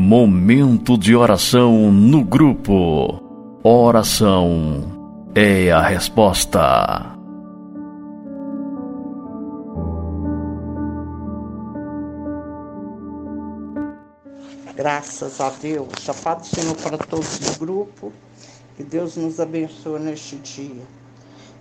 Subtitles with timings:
[0.00, 3.20] Momento de oração no grupo.
[3.64, 7.18] Oração é a resposta.
[14.76, 16.08] Graças a Deus.
[16.08, 18.12] A paz do Senhor para todos do grupo.
[18.76, 20.86] Que Deus nos abençoe neste dia.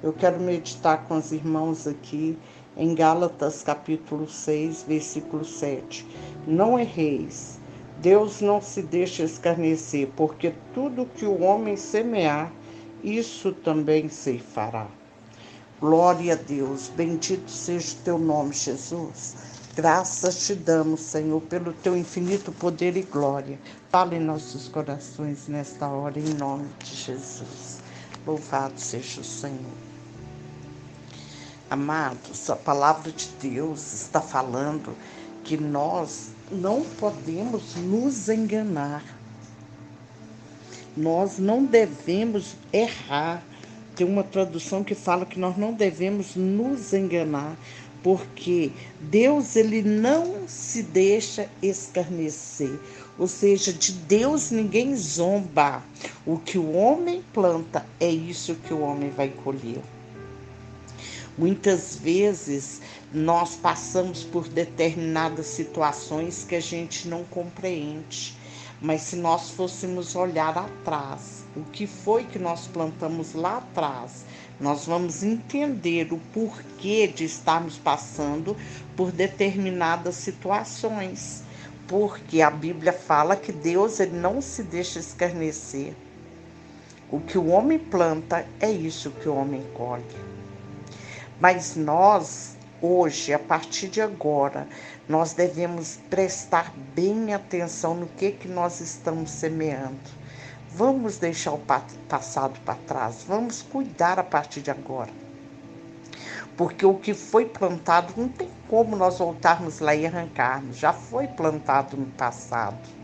[0.03, 2.37] Eu quero meditar com os irmãos aqui
[2.77, 6.05] em Gálatas capítulo 6, versículo 7.
[6.45, 7.56] Não erreis.
[8.01, 12.51] Deus não se deixa escarnecer, porque tudo que o homem semear,
[13.03, 14.87] isso também se fará.
[15.79, 19.35] Glória a Deus, bendito seja o teu nome, Jesus.
[19.75, 23.59] Graças te damos, Senhor, pelo teu infinito poder e glória.
[23.89, 27.77] Fale em nossos corações nesta hora, em nome de Jesus.
[28.25, 29.77] Louvado seja o Senhor.
[31.69, 34.95] Amados, a palavra de Deus está falando
[35.43, 39.03] que nós não podemos nos enganar.
[40.95, 43.43] Nós não devemos errar.
[43.95, 47.57] Tem uma tradução que fala que nós não devemos nos enganar,
[48.03, 52.79] porque Deus ele não se deixa escarnecer.
[53.17, 55.83] Ou seja, de Deus ninguém zomba.
[56.25, 59.81] O que o homem planta é isso que o homem vai colher.
[61.37, 62.81] Muitas vezes
[63.13, 68.35] nós passamos por determinadas situações que a gente não compreende,
[68.81, 74.25] mas se nós fôssemos olhar atrás, o que foi que nós plantamos lá atrás,
[74.59, 78.57] nós vamos entender o porquê de estarmos passando
[78.95, 81.43] por determinadas situações.
[81.87, 85.93] Porque a Bíblia fala que Deus ele não se deixa escarnecer.
[87.11, 90.03] O que o homem planta é isso que o homem colhe.
[91.39, 94.67] Mas nós, hoje, a partir de agora,
[95.07, 100.17] nós devemos prestar bem atenção no que, que nós estamos semeando.
[100.71, 101.61] Vamos deixar o
[102.09, 105.11] passado para trás, vamos cuidar a partir de agora.
[106.55, 111.27] Porque o que foi plantado não tem como nós voltarmos lá e arrancarmos, já foi
[111.27, 112.96] plantado no passado.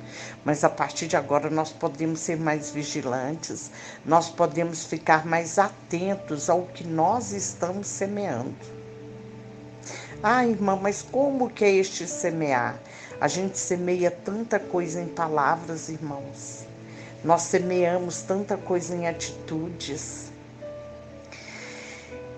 [0.43, 3.71] Mas a partir de agora nós podemos ser mais vigilantes,
[4.05, 8.55] nós podemos ficar mais atentos ao que nós estamos semeando.
[10.21, 12.79] Ah, irmã, mas como que é este semear?
[13.19, 16.65] A gente semeia tanta coisa em palavras, irmãos.
[17.23, 20.31] Nós semeamos tanta coisa em atitudes.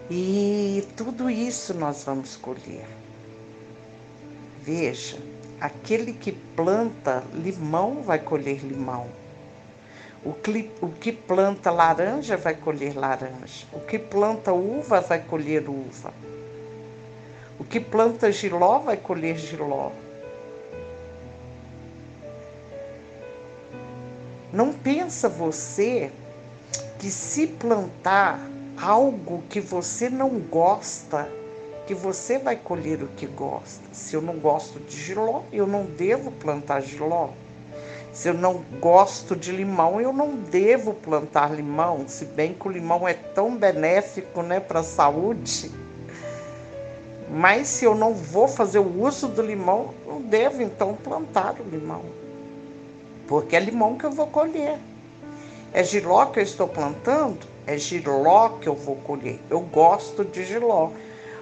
[0.10, 2.86] E tudo isso nós vamos colher.
[4.62, 5.18] Veja,
[5.60, 9.08] Aquele que planta limão vai colher limão.
[10.24, 13.66] O que, o que planta laranja vai colher laranja.
[13.72, 16.14] O que planta uva vai colher uva.
[17.60, 19.92] O que planta giló vai colher giló.
[24.52, 26.12] Não pensa você
[26.98, 28.40] que se plantar
[28.82, 31.30] algo que você não gosta,
[31.86, 33.84] que você vai colher o que gosta.
[33.92, 37.30] Se eu não gosto de giló, eu não devo plantar giló.
[38.12, 42.72] Se eu não gosto de limão, eu não devo plantar limão, se bem que o
[42.72, 45.70] limão é tão benéfico né, para a saúde.
[47.30, 51.70] Mas se eu não vou fazer o uso do limão, eu devo então plantar o
[51.70, 52.04] limão.
[53.28, 54.80] Porque é limão que eu vou colher.
[55.74, 57.46] É giló que eu estou plantando?
[57.68, 59.42] É giló que eu vou colher.
[59.50, 60.92] Eu gosto de giló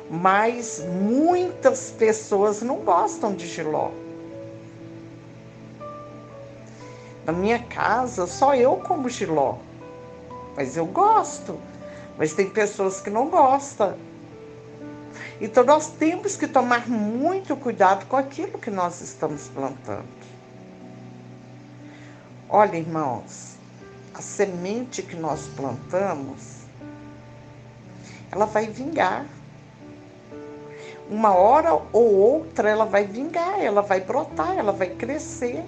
[0.10, 3.92] mas muitas pessoas não gostam de giló.
[7.26, 9.58] Na minha casa, só eu como giló,
[10.56, 11.58] mas eu gosto.
[12.18, 13.96] Mas tem pessoas que não gostam.
[15.42, 20.06] Então nós temos que tomar muito cuidado com aquilo que nós estamos plantando.
[22.50, 23.56] Olha, irmãos,
[24.14, 26.60] a semente que nós plantamos,
[28.32, 29.26] ela vai vingar
[31.10, 35.64] uma hora ou outra ela vai vingar, ela vai brotar, ela vai crescer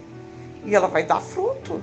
[0.63, 1.81] e ela vai dar fruto.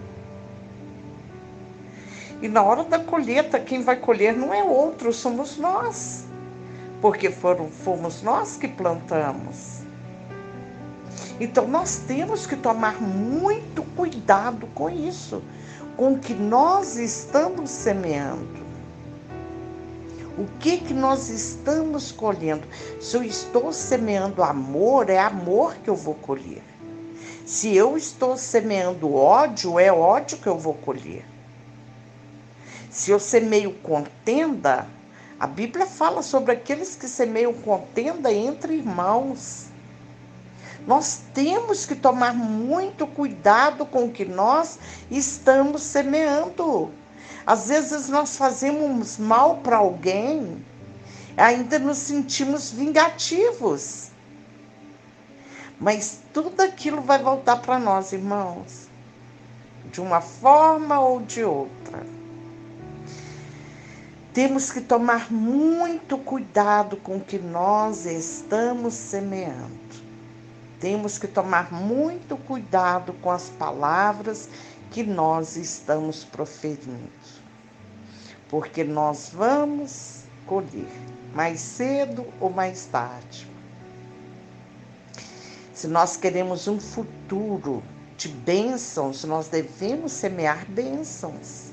[2.41, 6.25] E na hora da colheita, quem vai colher não é outro, somos nós.
[7.01, 9.83] Porque foram, fomos nós que plantamos.
[11.39, 15.43] Então nós temos que tomar muito cuidado com isso,
[15.97, 18.62] com o que nós estamos semeando.
[20.39, 22.67] O que que nós estamos colhendo?
[23.01, 26.63] Se eu estou semeando amor, é amor que eu vou colher.
[27.45, 31.25] Se eu estou semeando ódio, é ódio que eu vou colher.
[32.89, 34.87] Se eu semeio contenda,
[35.39, 39.67] a Bíblia fala sobre aqueles que semeiam contenda entre irmãos.
[40.87, 44.79] Nós temos que tomar muito cuidado com o que nós
[45.11, 46.91] estamos semeando.
[47.47, 50.65] Às vezes nós fazemos mal para alguém,
[51.37, 54.11] ainda nos sentimos vingativos.
[55.81, 58.89] Mas tudo aquilo vai voltar para nós, irmãos,
[59.91, 62.07] de uma forma ou de outra.
[64.33, 69.83] Temos que tomar muito cuidado com o que nós estamos semeando.
[70.81, 74.49] Temos que tomar muito cuidado com as palavras
[74.91, 77.11] que nós estamos proferindo.
[78.53, 80.93] Porque nós vamos colher
[81.35, 83.51] mais cedo ou mais tarde.
[85.73, 87.83] Se nós queremos um futuro
[88.19, 91.73] de bênçãos, nós devemos semear bênçãos.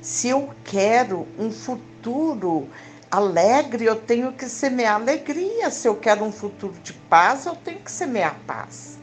[0.00, 2.66] Se eu quero um futuro
[3.10, 5.70] alegre, eu tenho que semear alegria.
[5.70, 8.97] Se eu quero um futuro de paz, eu tenho que semear paz.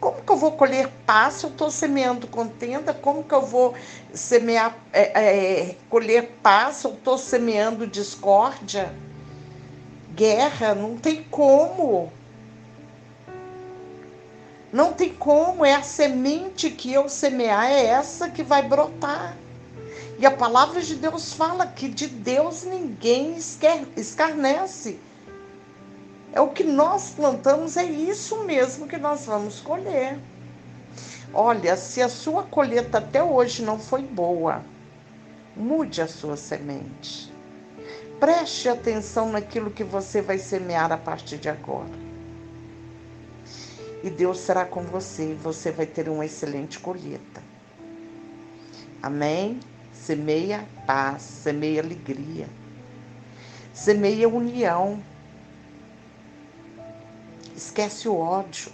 [0.00, 2.94] Como que eu vou colher paz se eu estou semeando contenda?
[2.94, 3.74] Como que eu vou
[4.14, 5.02] semear, é,
[5.70, 8.94] é, colher paz se eu estou semeando discórdia?
[10.14, 10.74] Guerra?
[10.74, 12.10] Não tem como.
[14.72, 19.36] Não tem como, é a semente que eu semear, é essa que vai brotar.
[20.18, 23.36] E a palavra de Deus fala que de Deus ninguém
[23.96, 25.00] escarnece.
[26.32, 30.18] É o que nós plantamos, é isso mesmo que nós vamos colher.
[31.32, 34.62] Olha, se a sua colheita até hoje não foi boa,
[35.56, 37.32] mude a sua semente.
[38.18, 42.10] Preste atenção naquilo que você vai semear a partir de agora.
[44.02, 47.42] E Deus será com você e você vai ter uma excelente colheita.
[49.02, 49.60] Amém?
[49.92, 52.48] Semeia paz, semeia alegria,
[53.72, 55.02] semeia união.
[57.60, 58.72] Esquece o ódio,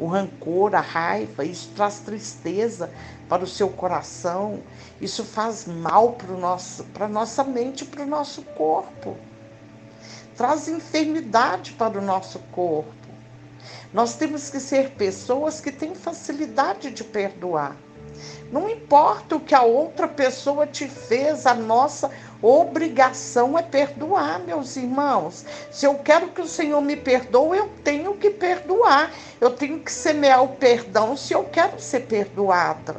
[0.00, 1.44] o rancor, a raiva.
[1.44, 2.90] Isso traz tristeza
[3.28, 4.60] para o seu coração.
[5.00, 6.18] Isso faz mal
[6.92, 9.16] para a nossa mente, para o nosso corpo.
[10.36, 12.92] Traz enfermidade para o nosso corpo.
[13.94, 17.76] Nós temos que ser pessoas que têm facilidade de perdoar.
[18.50, 22.10] Não importa o que a outra pessoa te fez, a nossa
[22.42, 25.44] obrigação é perdoar, meus irmãos.
[25.70, 29.12] Se eu quero que o Senhor me perdoe, eu tenho que perdoar.
[29.40, 32.96] Eu tenho que semear o perdão se eu quero ser perdoada.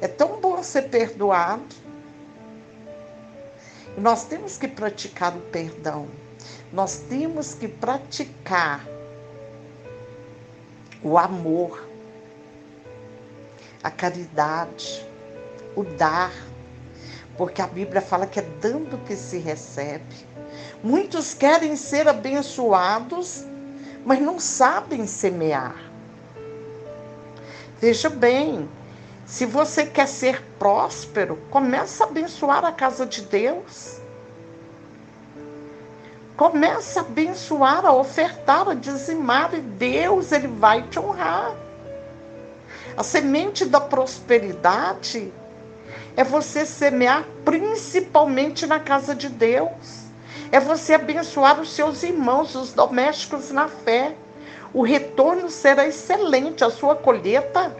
[0.00, 1.74] É tão bom ser perdoado.
[3.96, 6.08] Nós temos que praticar o perdão.
[6.72, 8.86] Nós temos que praticar
[11.02, 11.88] o amor,
[13.82, 15.06] a caridade,
[15.74, 16.32] o dar,
[17.38, 20.26] porque a Bíblia fala que é dando que se recebe.
[20.82, 23.46] Muitos querem ser abençoados,
[24.04, 25.76] mas não sabem semear.
[27.80, 28.68] Veja bem,
[29.24, 34.00] se você quer ser próspero, comece a abençoar a casa de Deus.
[36.36, 41.54] Começa a abençoar, a ofertar, a dizimar, e Deus ele vai te honrar.
[42.96, 45.32] A semente da prosperidade
[46.18, 50.08] é você semear principalmente na casa de Deus.
[50.50, 54.16] É você abençoar os seus irmãos, os domésticos na fé.
[54.74, 57.72] O retorno será excelente, a sua colheita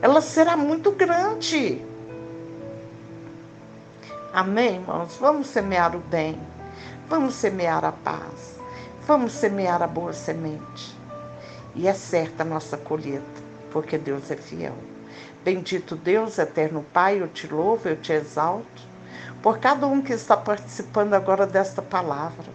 [0.00, 1.84] ela será muito grande.
[4.32, 5.18] Amém, irmãos?
[5.20, 6.40] Vamos semear o bem.
[7.10, 8.58] Vamos semear a paz.
[9.06, 10.96] Vamos semear a boa semente.
[11.74, 14.74] E é certa a nossa colheita, porque Deus é fiel.
[15.44, 18.82] Bendito Deus, eterno Pai, eu te louvo, eu te exalto,
[19.42, 22.46] por cada um que está participando agora desta palavra.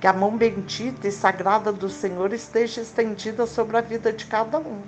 [0.00, 4.58] Que a mão bendita e sagrada do Senhor esteja estendida sobre a vida de cada
[4.58, 4.80] um.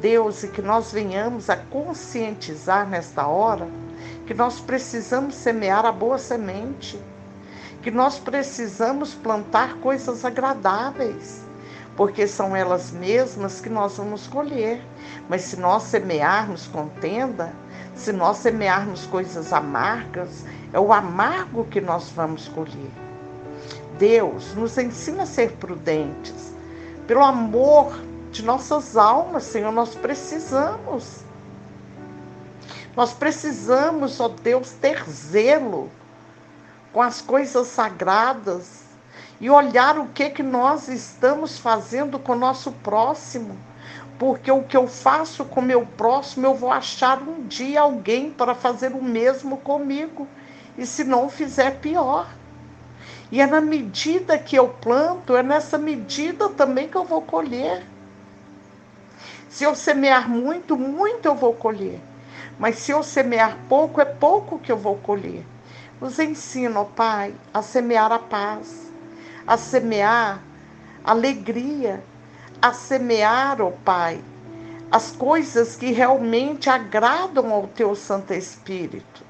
[0.00, 3.68] Deus, e que nós venhamos a conscientizar nesta hora
[4.26, 6.98] que nós precisamos semear a boa semente
[7.84, 11.43] que nós precisamos plantar coisas agradáveis,
[11.96, 14.82] porque são elas mesmas que nós vamos colher.
[15.28, 17.52] Mas se nós semearmos contenda,
[17.94, 22.90] se nós semearmos coisas amargas, é o amargo que nós vamos colher.
[23.98, 26.52] Deus nos ensina a ser prudentes.
[27.06, 28.00] Pelo amor
[28.32, 31.20] de nossas almas, Senhor, nós precisamos.
[32.96, 35.90] Nós precisamos, ó Deus, ter zelo
[36.92, 38.83] com as coisas sagradas
[39.44, 43.54] e olhar o que que nós estamos fazendo com o nosso próximo.
[44.18, 48.30] Porque o que eu faço com o meu próximo, eu vou achar um dia alguém
[48.30, 50.26] para fazer o mesmo comigo.
[50.78, 52.26] E se não fizer, pior.
[53.30, 57.84] E é na medida que eu planto, é nessa medida também que eu vou colher.
[59.50, 62.00] Se eu semear muito, muito eu vou colher.
[62.58, 65.44] Mas se eu semear pouco, é pouco que eu vou colher.
[66.00, 68.84] Nos ensina, ó Pai, a semear a paz,
[69.46, 70.40] a semear
[71.04, 72.02] alegria,
[72.62, 74.24] a semear, ó Pai,
[74.90, 79.22] as coisas que realmente agradam ao Teu Santo Espírito.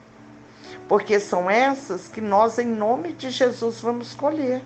[0.86, 4.62] Porque são essas que nós, em nome de Jesus, vamos colher.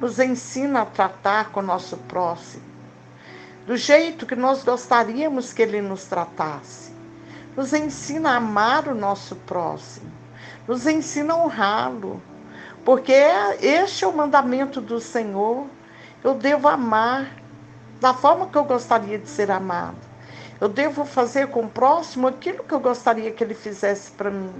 [0.00, 2.62] Nos ensina a tratar com o nosso próximo,
[3.66, 6.92] do jeito que nós gostaríamos que ele nos tratasse.
[7.56, 10.12] Nos ensina a amar o nosso próximo,
[10.68, 12.22] nos ensina a honrá-lo,
[12.86, 13.12] porque
[13.60, 15.66] este é o mandamento do Senhor.
[16.22, 17.28] Eu devo amar
[18.00, 19.96] da forma que eu gostaria de ser amado.
[20.60, 24.54] Eu devo fazer com o próximo aquilo que eu gostaria que ele fizesse para mim.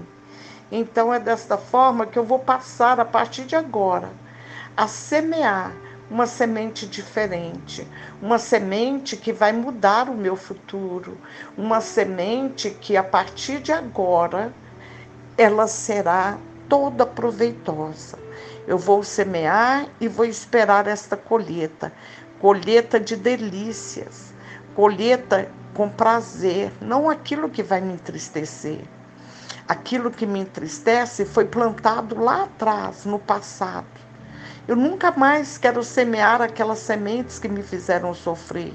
[0.69, 4.11] Então é desta forma que eu vou passar a partir de agora
[4.75, 5.71] a semear
[6.11, 7.87] uma semente diferente,
[8.21, 11.17] uma semente que vai mudar o meu futuro,
[11.57, 14.53] uma semente que a partir de agora
[15.37, 16.37] ela será
[16.69, 18.17] toda proveitosa.
[18.67, 21.91] Eu vou semear e vou esperar esta colheita,
[22.39, 24.33] colheita de delícias,
[24.75, 28.81] colheita com prazer, não aquilo que vai me entristecer.
[29.67, 33.85] Aquilo que me entristece foi plantado lá atrás, no passado.
[34.67, 38.73] Eu nunca mais quero semear aquelas sementes que me fizeram sofrer,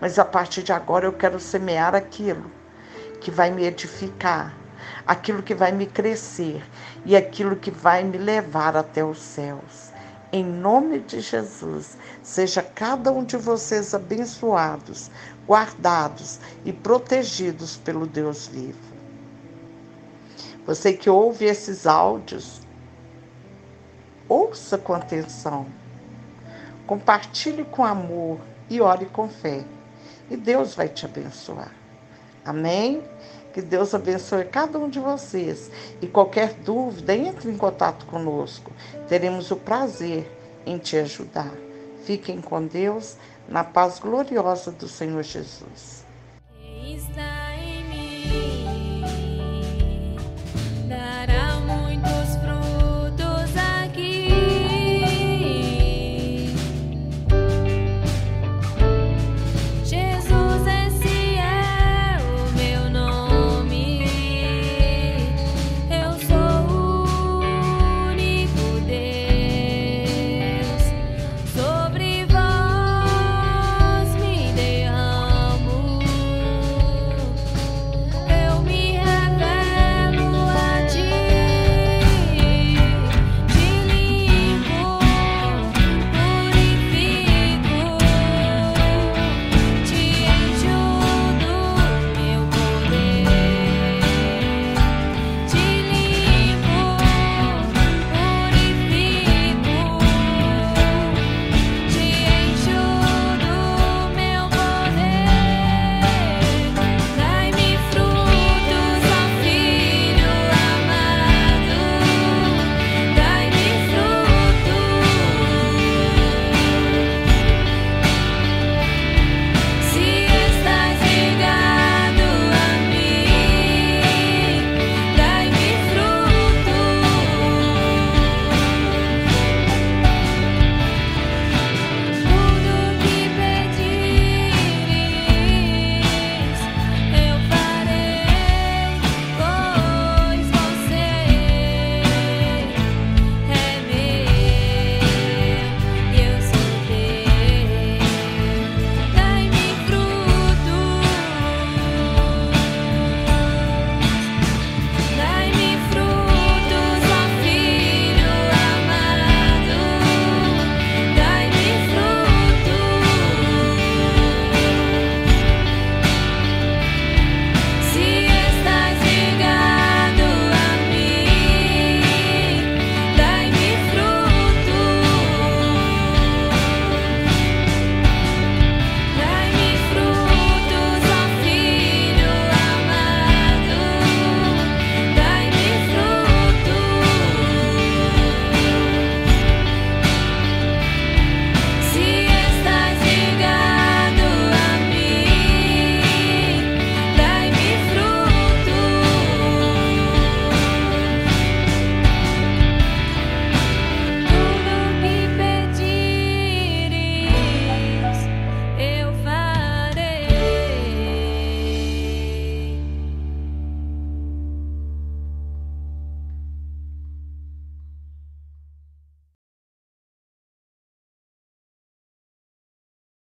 [0.00, 2.50] mas a partir de agora eu quero semear aquilo
[3.20, 4.54] que vai me edificar,
[5.06, 6.62] aquilo que vai me crescer
[7.04, 9.92] e aquilo que vai me levar até os céus.
[10.32, 15.10] Em nome de Jesus, seja cada um de vocês abençoados,
[15.46, 18.92] guardados e protegidos pelo Deus vivo.
[20.64, 22.62] Você que ouve esses áudios,
[24.28, 25.66] ouça com atenção,
[26.86, 28.38] compartilhe com amor
[28.70, 29.64] e ore com fé,
[30.30, 31.74] e Deus vai te abençoar.
[32.44, 33.02] Amém?
[33.52, 35.70] Que Deus abençoe cada um de vocês.
[36.00, 38.72] E qualquer dúvida, entre em contato conosco.
[39.08, 40.30] Teremos o prazer
[40.64, 41.52] em te ajudar.
[42.04, 43.16] Fiquem com Deus,
[43.48, 46.01] na paz gloriosa do Senhor Jesus.